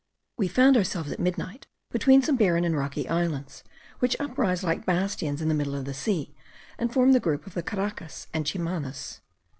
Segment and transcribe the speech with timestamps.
[0.35, 3.63] We found ourselves at midnight between some barren and rocky islands,
[3.99, 6.33] which uprise like bastions in the middle of the sea,
[6.79, 9.21] and form the group of the Caracas and Chimanas.